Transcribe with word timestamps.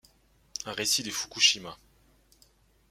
Un 0.65 0.71
récit 0.73 1.03
de 1.03 1.11
Fukushima. 1.11 1.77